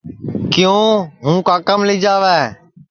[0.51, 0.81] کیوں
[1.23, 2.39] ہوں کاکام لجاوے